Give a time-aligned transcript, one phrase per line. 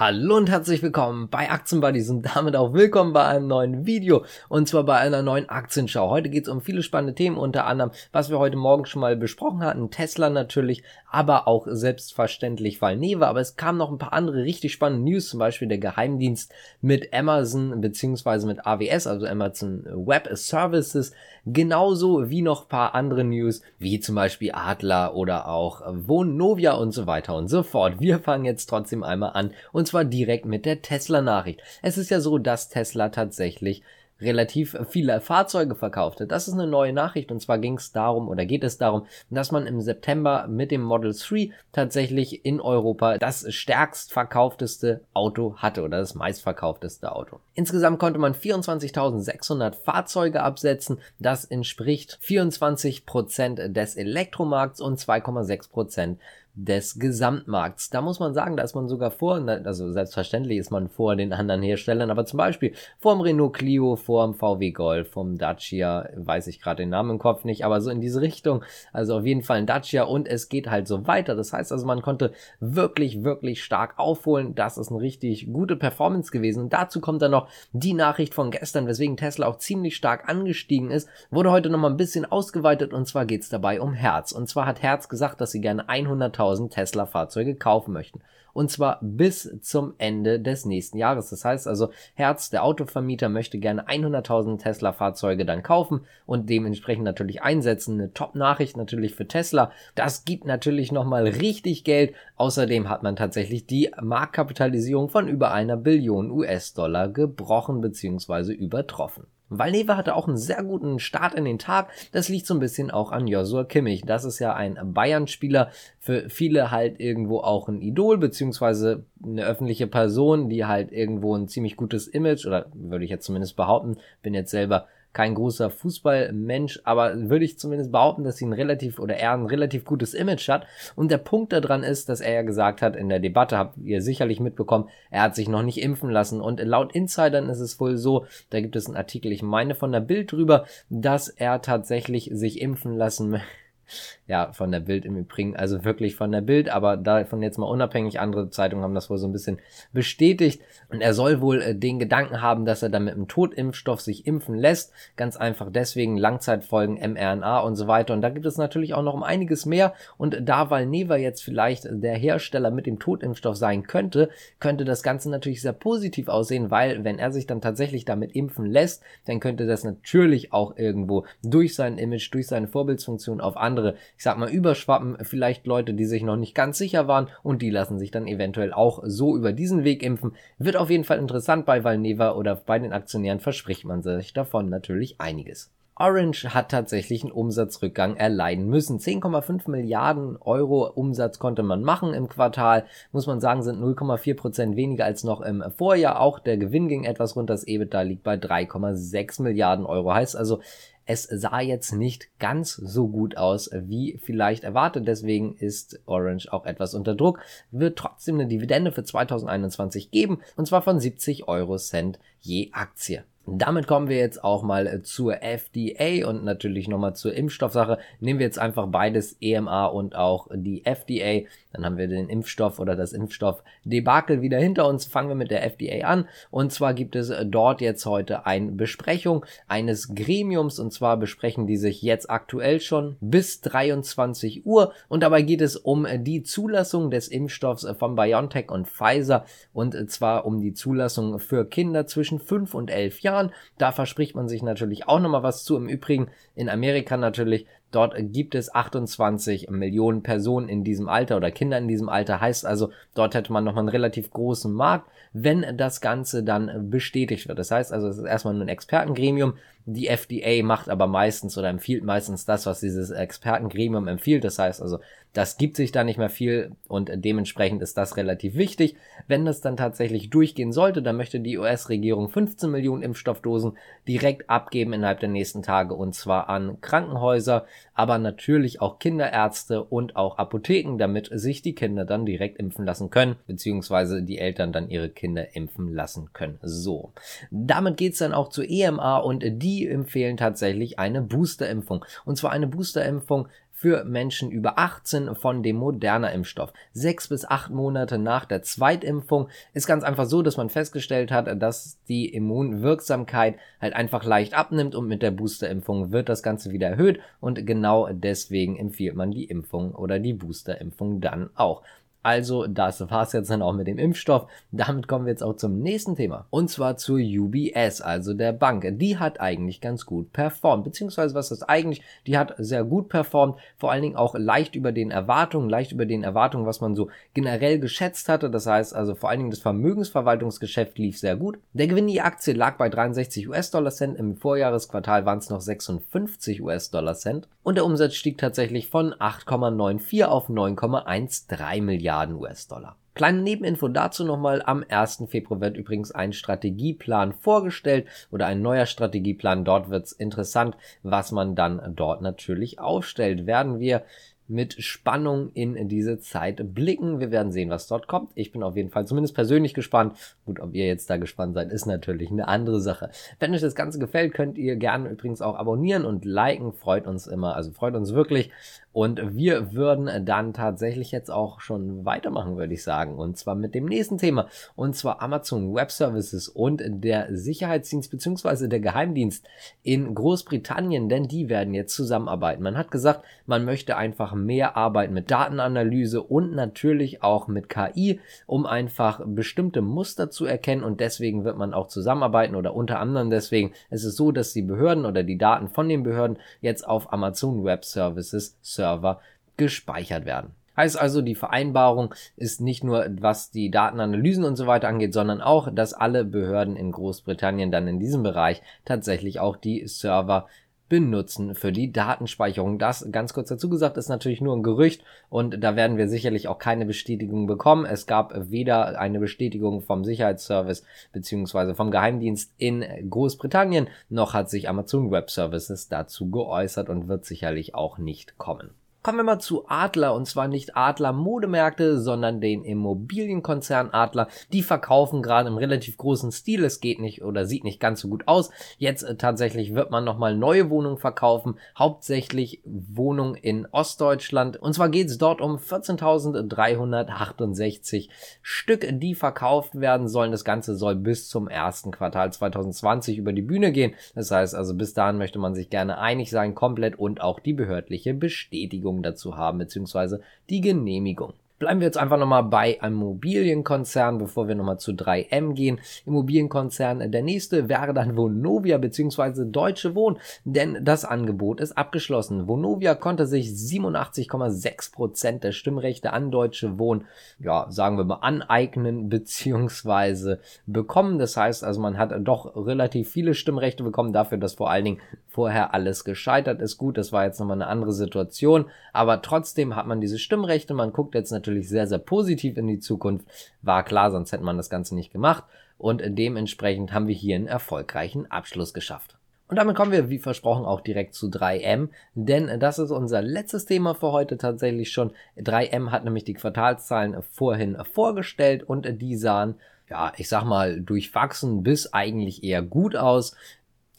[0.00, 4.66] Hallo und herzlich willkommen bei Aktienbuddies und damit auch willkommen bei einem neuen Video und
[4.66, 6.08] zwar bei einer neuen Aktienschau.
[6.08, 9.14] Heute geht es um viele spannende Themen, unter anderem, was wir heute Morgen schon mal
[9.14, 14.42] besprochen hatten, Tesla natürlich, aber auch selbstverständlich Valneva, aber es kamen noch ein paar andere
[14.42, 20.30] richtig spannende News, zum Beispiel der Geheimdienst mit Amazon beziehungsweise mit AWS, also Amazon Web
[20.32, 21.12] Services,
[21.44, 27.06] genauso wie noch paar andere News, wie zum Beispiel Adler oder auch Vonovia und so
[27.06, 28.00] weiter und so fort.
[28.00, 31.62] Wir fangen jetzt trotzdem einmal an und zwar direkt mit der Tesla-Nachricht.
[31.82, 33.82] Es ist ja so, dass Tesla tatsächlich
[34.20, 36.26] relativ viele Fahrzeuge verkaufte.
[36.26, 39.52] Das ist eine neue Nachricht und zwar ging es darum oder geht es darum, dass
[39.52, 45.82] man im September mit dem Model 3 tatsächlich in Europa das stärkst verkaufteste Auto hatte
[45.82, 47.40] oder das meistverkaufteste Auto.
[47.54, 50.98] Insgesamt konnte man 24.600 Fahrzeuge absetzen.
[51.18, 56.16] Das entspricht 24% des Elektromarkts und 2,6%
[56.54, 57.90] des Gesamtmarkts.
[57.90, 61.32] Da muss man sagen, da ist man sogar vor, also selbstverständlich ist man vor den
[61.32, 66.08] anderen Herstellern, aber zum Beispiel vor dem Renault Clio, vor dem VW Golf, vom Dacia,
[66.16, 69.26] weiß ich gerade den Namen im Kopf nicht, aber so in diese Richtung, also auf
[69.26, 71.34] jeden Fall ein Dacia und es geht halt so weiter.
[71.34, 74.54] Das heißt also, man konnte wirklich, wirklich stark aufholen.
[74.54, 76.64] Das ist eine richtig gute Performance gewesen.
[76.64, 80.90] Und dazu kommt dann noch die Nachricht von gestern, weswegen Tesla auch ziemlich stark angestiegen
[80.90, 84.32] ist, wurde heute nochmal ein bisschen ausgeweitet und zwar geht es dabei um Herz.
[84.32, 88.20] Und zwar hat Herz gesagt, dass sie gerne 100 100.000 Tesla-Fahrzeuge kaufen möchten.
[88.52, 91.30] Und zwar bis zum Ende des nächsten Jahres.
[91.30, 97.42] Das heißt also, Herz, der Autovermieter, möchte gerne 100.000 Tesla-Fahrzeuge dann kaufen und dementsprechend natürlich
[97.42, 97.94] einsetzen.
[97.94, 99.72] Eine Top-Nachricht natürlich für Tesla.
[99.94, 102.14] Das gibt natürlich nochmal richtig Geld.
[102.36, 108.52] Außerdem hat man tatsächlich die Marktkapitalisierung von über einer Billion US-Dollar gebrochen bzw.
[108.52, 109.26] übertroffen.
[109.50, 111.90] Valneva hatte auch einen sehr guten Start in den Tag.
[112.12, 114.02] Das liegt so ein bisschen auch an Joshua Kimmich.
[114.06, 119.86] Das ist ja ein Bayern-Spieler, für viele halt irgendwo auch ein Idol, beziehungsweise eine öffentliche
[119.86, 124.32] Person, die halt irgendwo ein ziemlich gutes Image, oder würde ich jetzt zumindest behaupten, bin
[124.32, 129.16] jetzt selber kein großer Fußballmensch, aber würde ich zumindest behaupten, dass sie ein relativ oder
[129.16, 130.66] er ein relativ gutes Image hat.
[130.94, 134.02] Und der Punkt daran ist, dass er ja gesagt hat in der Debatte, habt ihr
[134.02, 136.40] sicherlich mitbekommen, er hat sich noch nicht impfen lassen.
[136.40, 139.92] Und laut Insidern ist es wohl so, da gibt es einen Artikel, ich meine von
[139.92, 143.46] der Bild drüber, dass er tatsächlich sich impfen lassen möchte
[144.26, 147.66] ja, von der Bild im Übrigen, also wirklich von der Bild, aber davon jetzt mal
[147.66, 149.58] unabhängig, andere Zeitungen haben das wohl so ein bisschen
[149.92, 154.00] bestätigt und er soll wohl äh, den Gedanken haben, dass er dann mit einem Totimpfstoff
[154.00, 158.14] sich impfen lässt, ganz einfach deswegen Langzeitfolgen, mRNA und so weiter.
[158.14, 159.94] Und da gibt es natürlich auch noch um einiges mehr.
[160.16, 164.28] Und da Valneva jetzt vielleicht der Hersteller mit dem Totimpfstoff sein könnte,
[164.60, 168.66] könnte das Ganze natürlich sehr positiv aussehen, weil wenn er sich dann tatsächlich damit impfen
[168.66, 173.80] lässt, dann könnte das natürlich auch irgendwo durch sein Image, durch seine Vorbildsfunktion auf andere
[173.80, 177.62] andere, ich sag mal, überschwappen, vielleicht Leute, die sich noch nicht ganz sicher waren und
[177.62, 180.34] die lassen sich dann eventuell auch so über diesen Weg impfen.
[180.58, 184.70] Wird auf jeden Fall interessant bei Valneva oder bei den Aktionären verspricht man sich davon
[184.70, 185.70] natürlich einiges.
[186.00, 188.98] Orange hat tatsächlich einen Umsatzrückgang erleiden müssen.
[188.98, 192.86] 10,5 Milliarden Euro Umsatz konnte man machen im Quartal.
[193.12, 196.18] Muss man sagen, sind 0,4 Prozent weniger als noch im Vorjahr.
[196.18, 197.52] Auch der Gewinn ging etwas runter.
[197.52, 200.14] Das EBITDA liegt bei 3,6 Milliarden Euro.
[200.14, 200.60] Heißt also,
[201.06, 205.08] es sah jetzt nicht ganz so gut aus wie vielleicht erwartet.
[205.08, 207.40] Deswegen ist Orange auch etwas unter Druck.
[207.70, 213.24] Wird trotzdem eine Dividende für 2021 geben und zwar von 70 Euro Cent je Aktie.
[213.52, 217.98] Damit kommen wir jetzt auch mal äh, zur FDA und natürlich nochmal zur Impfstoffsache.
[218.20, 221.46] Nehmen wir jetzt einfach beides, EMA und auch die FDA.
[221.72, 225.04] Dann haben wir den Impfstoff oder das Impfstoff-Debakel wieder hinter uns.
[225.04, 226.28] Fangen wir mit der FDA an.
[226.52, 230.78] Und zwar gibt es äh, dort jetzt heute eine Besprechung eines Gremiums.
[230.78, 234.92] Und zwar besprechen die sich jetzt aktuell schon bis 23 Uhr.
[235.08, 239.44] Und dabei geht es um äh, die Zulassung des Impfstoffs von BioNTech und Pfizer.
[239.72, 243.39] Und zwar um die Zulassung für Kinder zwischen 5 und 11 Jahren.
[243.78, 245.76] Da verspricht man sich natürlich auch nochmal was zu.
[245.76, 251.50] Im Übrigen in Amerika natürlich Dort gibt es 28 Millionen Personen in diesem Alter oder
[251.50, 252.40] Kinder in diesem Alter.
[252.40, 257.48] Heißt also, dort hätte man nochmal einen relativ großen Markt, wenn das Ganze dann bestätigt
[257.48, 257.58] wird.
[257.58, 259.54] Das heißt also, es ist erstmal nur ein Expertengremium.
[259.86, 264.44] Die FDA macht aber meistens oder empfiehlt meistens das, was dieses Expertengremium empfiehlt.
[264.44, 264.98] Das heißt also,
[265.32, 268.96] das gibt sich da nicht mehr viel und dementsprechend ist das relativ wichtig.
[269.28, 273.78] Wenn das dann tatsächlich durchgehen sollte, dann möchte die US-Regierung 15 Millionen Impfstoffdosen
[274.08, 277.64] direkt abgeben innerhalb der nächsten Tage und zwar an Krankenhäuser,
[277.94, 283.10] aber natürlich auch Kinderärzte und auch Apotheken, damit sich die Kinder dann direkt impfen lassen
[283.10, 286.58] können, beziehungsweise die Eltern dann ihre Kinder impfen lassen können.
[286.62, 287.12] So.
[287.50, 292.04] Damit geht's dann auch zu EMA und die empfehlen tatsächlich eine Boosterimpfung.
[292.24, 293.48] Und zwar eine Boosterimpfung
[293.80, 296.70] für Menschen über 18 von dem Moderna-Impfstoff.
[296.92, 301.62] Sechs bis acht Monate nach der Zweitimpfung ist ganz einfach so, dass man festgestellt hat,
[301.62, 306.88] dass die Immunwirksamkeit halt einfach leicht abnimmt und mit der Boosterimpfung wird das Ganze wieder
[306.88, 311.82] erhöht und genau deswegen empfiehlt man die Impfung oder die Boosterimpfung dann auch.
[312.22, 314.46] Also, das war's jetzt dann auch mit dem Impfstoff.
[314.72, 316.44] Damit kommen wir jetzt auch zum nächsten Thema.
[316.50, 318.86] Und zwar zur UBS, also der Bank.
[318.98, 320.84] Die hat eigentlich ganz gut performt.
[320.84, 322.02] Beziehungsweise, was ist eigentlich?
[322.26, 323.56] Die hat sehr gut performt.
[323.78, 327.08] Vor allen Dingen auch leicht über den Erwartungen, leicht über den Erwartungen, was man so
[327.32, 328.50] generell geschätzt hatte.
[328.50, 331.58] Das heißt also, vor allen Dingen das Vermögensverwaltungsgeschäft lief sehr gut.
[331.72, 334.18] Der Gewinn die Aktie lag bei 63 US-Dollar Cent.
[334.18, 337.48] Im Vorjahresquartal waren es noch 56 US-Dollar Cent.
[337.62, 342.09] Und der Umsatz stieg tatsächlich von 8,94 auf 9,13 Milliarden.
[342.10, 342.96] Milliarden US-Dollar.
[343.14, 344.62] Kleine Nebeninfo dazu nochmal.
[344.64, 345.24] Am 1.
[345.28, 349.64] Februar wird übrigens ein Strategieplan vorgestellt oder ein neuer Strategieplan.
[349.64, 353.46] Dort wird es interessant, was man dann dort natürlich aufstellt.
[353.46, 354.02] Werden wir
[354.50, 357.20] mit Spannung in diese Zeit blicken.
[357.20, 358.32] Wir werden sehen, was dort kommt.
[358.34, 360.16] Ich bin auf jeden Fall zumindest persönlich gespannt.
[360.44, 363.10] Gut, ob ihr jetzt da gespannt seid, ist natürlich eine andere Sache.
[363.38, 366.72] Wenn euch das Ganze gefällt, könnt ihr gerne übrigens auch abonnieren und liken.
[366.72, 368.50] Freut uns immer, also freut uns wirklich.
[368.92, 373.16] Und wir würden dann tatsächlich jetzt auch schon weitermachen, würde ich sagen.
[373.16, 374.48] Und zwar mit dem nächsten Thema.
[374.74, 378.66] Und zwar Amazon Web Services und der Sicherheitsdienst bzw.
[378.66, 379.46] der Geheimdienst
[379.84, 382.64] in Großbritannien, denn die werden jetzt zusammenarbeiten.
[382.64, 388.20] Man hat gesagt, man möchte einfach mehr arbeiten mit Datenanalyse und natürlich auch mit KI,
[388.46, 390.84] um einfach bestimmte Muster zu erkennen.
[390.84, 394.62] Und deswegen wird man auch zusammenarbeiten oder unter anderem deswegen ist es so, dass die
[394.62, 399.20] Behörden oder die Daten von den Behörden jetzt auf Amazon Web Services Server
[399.56, 400.54] gespeichert werden.
[400.76, 405.42] Heißt also, die Vereinbarung ist nicht nur, was die Datenanalysen und so weiter angeht, sondern
[405.42, 410.46] auch, dass alle Behörden in Großbritannien dann in diesem Bereich tatsächlich auch die Server
[410.90, 412.78] benutzen für die Datenspeicherung.
[412.78, 416.48] Das ganz kurz dazu gesagt ist natürlich nur ein Gerücht und da werden wir sicherlich
[416.48, 417.86] auch keine Bestätigung bekommen.
[417.86, 424.68] Es gab weder eine Bestätigung vom Sicherheitsservice beziehungsweise vom Geheimdienst in Großbritannien, noch hat sich
[424.68, 428.70] Amazon Web Services dazu geäußert und wird sicherlich auch nicht kommen.
[429.02, 434.28] Kommen wir mal zu Adler und zwar nicht Adler Modemärkte, sondern den Immobilienkonzern Adler.
[434.52, 436.62] Die verkaufen gerade im relativ großen Stil.
[436.64, 438.50] Es geht nicht oder sieht nicht ganz so gut aus.
[438.76, 444.58] Jetzt äh, tatsächlich wird man nochmal neue Wohnungen verkaufen, hauptsächlich Wohnungen in Ostdeutschland.
[444.58, 448.10] Und zwar geht es dort um 14.368
[448.42, 450.30] Stück, die verkauft werden sollen.
[450.30, 453.94] Das Ganze soll bis zum ersten Quartal 2020 über die Bühne gehen.
[454.14, 457.54] Das heißt also, bis dahin möchte man sich gerne einig sein, komplett und auch die
[457.54, 461.34] behördliche Bestätigung Berechtigung dazu haben, beziehungsweise die Genehmigung.
[461.60, 465.78] Bleiben wir jetzt einfach nochmal bei einem Immobilienkonzern, bevor wir nochmal zu 3M gehen.
[466.06, 469.44] Immobilienkonzern, der nächste wäre dann Vonovia bzw.
[469.44, 470.16] Deutsche Wohnen,
[470.46, 472.48] denn das Angebot ist abgeschlossen.
[472.48, 477.04] Vonovia konnte sich 87,6 Prozent der Stimmrechte an Deutsche Wohnen,
[477.38, 480.36] ja, sagen wir mal, aneignen bzw.
[480.64, 481.18] bekommen.
[481.18, 485.00] Das heißt also, man hat doch relativ viele Stimmrechte bekommen dafür, dass vor allen Dingen
[485.28, 486.78] vorher alles gescheitert ist.
[486.78, 488.64] Gut, das war jetzt nochmal eine andere Situation,
[488.94, 490.72] aber trotzdem hat man diese Stimmrechte.
[490.72, 493.26] Man guckt jetzt natürlich natürlich sehr, sehr positiv in die Zukunft.
[493.62, 495.44] War klar, sonst hätte man das Ganze nicht gemacht.
[495.78, 499.16] Und dementsprechend haben wir hier einen erfolgreichen Abschluss geschafft.
[499.48, 503.64] Und damit kommen wir, wie versprochen, auch direkt zu 3M, denn das ist unser letztes
[503.64, 505.10] Thema für heute tatsächlich schon.
[505.38, 509.56] 3M hat nämlich die Quartalszahlen vorhin vorgestellt und die sahen,
[509.88, 513.34] ja, ich sag mal, durchwachsen bis eigentlich eher gut aus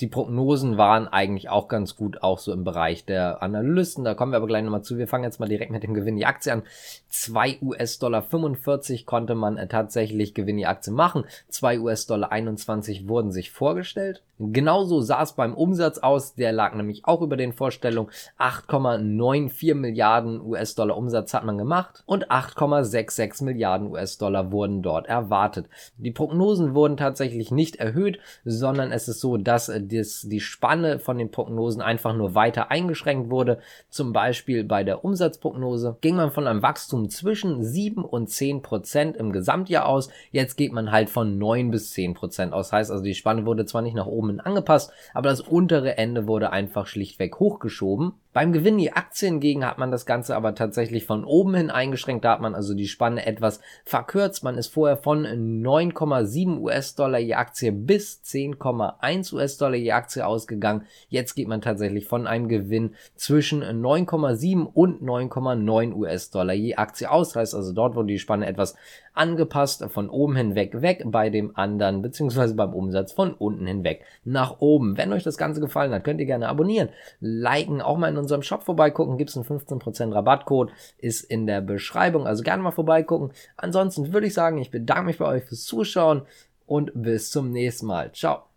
[0.01, 4.03] die Prognosen waren eigentlich auch ganz gut, auch so im Bereich der Analysten.
[4.03, 4.98] Da kommen wir aber gleich nochmal zu.
[4.98, 6.63] Wir fangen jetzt mal direkt mit dem Gewinn die Aktie an.
[7.10, 11.25] 2 US-Dollar 45 konnte man äh, tatsächlich Gewinn die Aktie machen.
[11.50, 14.24] 2 US-Dollar 21 wurden sich vorgestellt.
[14.39, 16.34] Genauso sah es beim Umsatz aus.
[16.34, 18.10] Der lag nämlich auch über den Vorstellungen.
[18.39, 25.67] 8,94 Milliarden US-Dollar Umsatz hat man gemacht und 8,66 Milliarden US-Dollar wurden dort erwartet.
[25.98, 31.00] Die Prognosen wurden tatsächlich nicht erhöht, sondern es ist so, dass äh, das, die Spanne
[31.00, 33.60] von den Prognosen einfach nur weiter eingeschränkt wurde.
[33.90, 39.18] Zum Beispiel bei der Umsatzprognose ging man von einem Wachstum zwischen 7 und 10 Prozent
[39.18, 40.10] im Gesamtjahr aus.
[40.32, 42.72] Jetzt geht man halt von 9 bis 10 Prozent aus.
[42.72, 46.52] Heißt also, die Spanne wurde zwar nicht nach oben angepasst, aber das untere Ende wurde
[46.52, 48.14] einfach schlichtweg hochgeschoben.
[48.34, 52.24] Beim Gewinn die Aktien hingegen hat man das Ganze aber tatsächlich von oben hin eingeschränkt.
[52.24, 54.42] Da hat man also die Spanne etwas verkürzt.
[54.44, 60.86] Man ist vorher von 9,7 US-Dollar je Aktie bis 10,1 US-Dollar je Aktie ausgegangen.
[61.10, 67.30] Jetzt geht man tatsächlich von einem Gewinn zwischen 9,7 und 9,9 US-Dollar je Aktie aus.
[67.30, 68.76] Das heißt also, dort wurde die Spanne etwas
[69.13, 74.60] angepasst von oben hinweg weg, bei dem anderen, beziehungsweise beim Umsatz von unten hinweg nach
[74.60, 74.98] oben.
[74.98, 76.89] Wenn euch das Ganze gefallen hat, könnt ihr gerne abonnieren,
[77.20, 81.62] liken, auch mal in unserem Shop vorbeigucken, gibt es einen 15% Rabattcode, ist in der
[81.62, 83.32] Beschreibung, also gerne mal vorbeigucken.
[83.58, 86.24] Ansonsten würde ich sagen, ich bedanke mich bei euch fürs Zuschauen
[86.65, 88.12] und bis zum nächsten Mal.
[88.13, 88.50] Ciao.